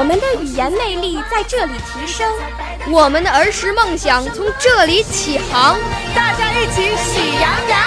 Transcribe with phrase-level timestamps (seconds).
[0.00, 2.26] 我们的语言魅力在这里提升，
[2.90, 5.78] 我们的儿时梦想从这里起航。
[6.14, 7.78] 大家一起喜羊羊。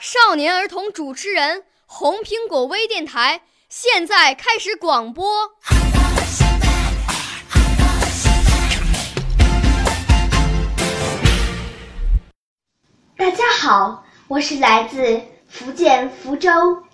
[0.00, 5.50] 少年儿童主持人，红苹果微电台现在开始广播。
[13.18, 16.50] 大家好，我是来自福建福州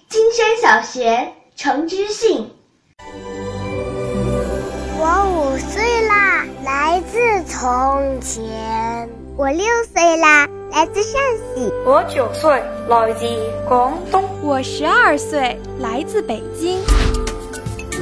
[0.09, 2.53] 金山小学程之信。
[7.19, 9.11] 自从前。
[9.37, 11.69] 我六岁啦，来自陕西。
[11.85, 13.27] 我九岁，来自
[13.69, 14.23] 广东。
[14.41, 16.79] 我十二岁，来自北京。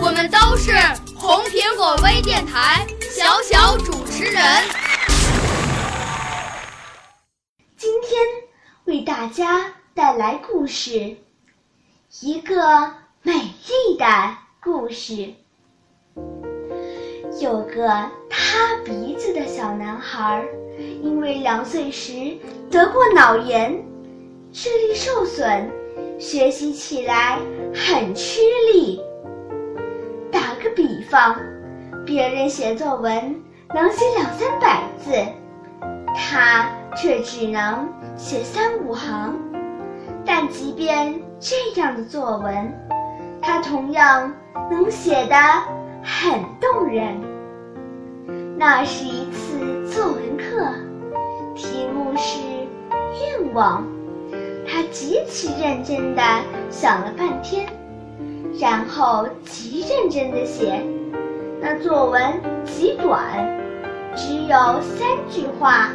[0.03, 0.71] 我们都是
[1.17, 4.45] 红苹果微电台小小主持人。
[7.79, 8.21] 今天
[8.85, 11.17] 为大家带来故事，
[12.21, 14.05] 一个美丽的
[14.63, 15.33] 故事。
[17.39, 17.87] 有个
[18.31, 20.43] 塌鼻子的小男孩，
[21.03, 22.39] 因为两岁时
[22.71, 23.85] 得过脑炎，
[24.53, 25.69] 视力受损，
[26.19, 27.39] 学习起来
[27.75, 28.41] 很吃
[28.73, 29.03] 力。
[30.33, 31.37] 打个比方，
[32.07, 33.13] 别人写作文
[33.75, 35.13] 能写两三百字，
[36.15, 39.39] 他却只能写三五行。
[40.25, 42.73] 但即便这样的作文，
[43.43, 44.33] 他同样
[44.71, 45.37] 能写得
[46.09, 47.21] 很动人。
[48.57, 50.65] 那是一次作文课，
[51.57, 52.39] 题目是
[53.21, 53.85] 愿望。
[54.65, 56.23] 他极其认真地
[56.71, 57.67] 想了半天，
[58.61, 60.81] 然后极认真地写。
[61.61, 62.23] 那作文
[62.65, 63.61] 极短，
[64.15, 65.91] 只有三句话。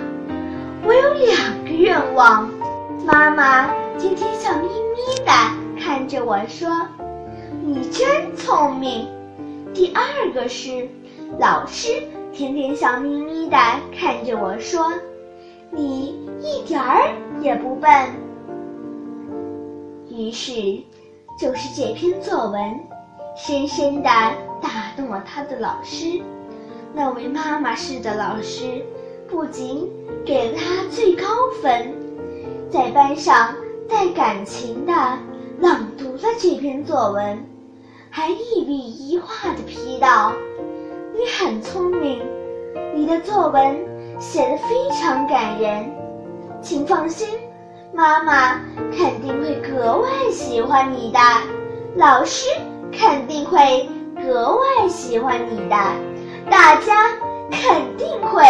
[0.84, 2.50] 我有两个愿望。
[3.06, 5.31] 妈妈今天笑眯眯地
[5.80, 6.69] 看着我说
[7.63, 9.07] ：“你真聪明。”
[9.74, 10.88] 第二个是
[11.40, 12.04] 老师。
[12.34, 13.58] 天天笑眯眯的
[13.94, 14.90] 看着我说
[15.70, 17.92] ：“你一点儿也不笨。”
[20.10, 20.52] 于是，
[21.38, 22.80] 就是这篇作文，
[23.36, 24.10] 深深的
[24.62, 26.22] 打动了他的老师。
[26.94, 28.81] 那位妈妈式的老师，
[29.30, 29.90] 不仅
[30.26, 31.26] 给了他最高
[31.62, 31.94] 分，
[32.70, 33.54] 在班上
[33.90, 34.94] 带感情的
[35.60, 37.46] 朗读了这篇作文，
[38.10, 39.61] 还一笔一画的
[40.01, 40.34] 道。
[41.13, 42.19] 你很聪明，
[42.95, 43.78] 你的作文
[44.19, 45.94] 写得非常感人，
[46.62, 47.28] 请放心，
[47.94, 48.59] 妈妈
[48.97, 51.19] 肯定会格外喜欢你的，
[51.95, 52.50] 老师
[52.91, 55.75] 肯定会格外喜欢你的，
[56.50, 57.09] 大家
[57.51, 58.41] 肯定会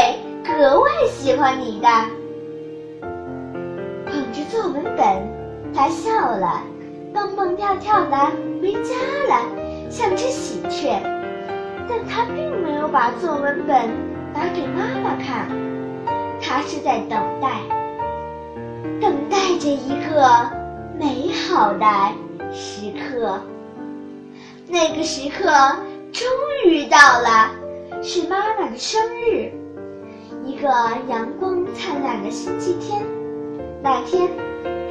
[0.46, 1.88] 格外喜欢你的。
[4.06, 5.28] 捧着作文本，
[5.74, 6.62] 他笑了，
[7.14, 8.16] 蹦蹦跳跳的
[8.62, 8.96] 回家
[9.28, 9.42] 了，
[9.90, 11.21] 像只喜鹊。
[12.22, 13.90] 他并没有把作文本
[14.32, 15.48] 拿给妈妈看，
[16.40, 17.50] 他是在等待，
[19.02, 20.48] 等待着一个
[21.00, 21.86] 美好的
[22.54, 23.42] 时刻。
[24.68, 25.52] 那个时刻
[26.14, 26.28] 终
[26.68, 27.50] 于到了，
[28.04, 29.52] 是妈妈的生日，
[30.46, 30.70] 一个
[31.10, 33.02] 阳光灿烂的星期天。
[33.82, 34.30] 那天，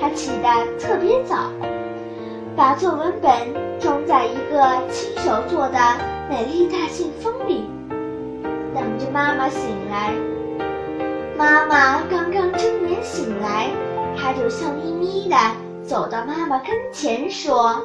[0.00, 0.48] 他起得
[0.80, 1.36] 特别早。
[2.60, 3.32] 把作文本
[3.80, 5.78] 装在一个亲手做的
[6.28, 7.64] 美丽大信封里，
[8.74, 10.12] 等着妈妈醒来。
[11.38, 13.70] 妈妈刚刚睁眼醒来，
[14.14, 15.36] 他就笑眯眯的
[15.82, 17.80] 走到妈妈跟前说：“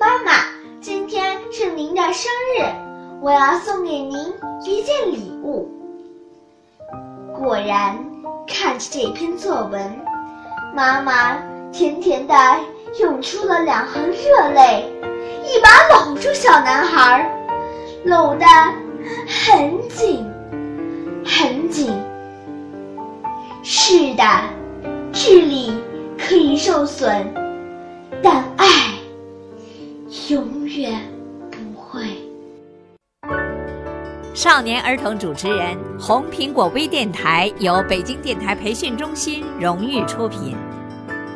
[0.00, 0.32] 妈妈，
[0.80, 2.64] 今天是您的生日，
[3.20, 4.16] 我要送给您
[4.64, 5.68] 一件礼物。”
[7.36, 8.02] 果然，
[8.46, 10.00] 看着这篇作文，
[10.74, 11.36] 妈妈
[11.70, 12.34] 甜甜的。
[12.96, 14.90] 涌出了两行热泪，
[15.44, 17.30] 一把搂住小男孩，
[18.04, 18.46] 搂得
[19.26, 20.26] 很紧，
[21.24, 21.92] 很紧。
[23.62, 24.24] 是的，
[25.12, 25.72] 智力
[26.18, 27.26] 可以受损，
[28.22, 28.66] 但爱
[30.30, 30.98] 永远
[31.50, 32.02] 不会。
[34.34, 40.56] 少年儿童主持人，红苹果微电台由北京电台培训中心荣誉出品，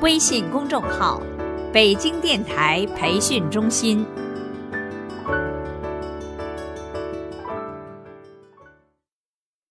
[0.00, 1.20] 微信公众号。
[1.72, 4.04] 北京电台培训中心。